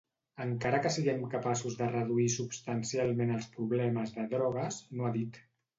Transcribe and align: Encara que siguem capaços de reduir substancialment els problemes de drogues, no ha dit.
Encara 0.45 0.79
que 0.85 0.91
siguem 0.95 1.19
capaços 1.33 1.77
de 1.83 1.91
reduir 1.93 2.27
substancialment 2.37 3.37
els 3.39 3.53
problemes 3.59 4.19
de 4.19 4.29
drogues, 4.35 4.85
no 4.99 5.07
ha 5.11 5.19
dit. 5.23 5.45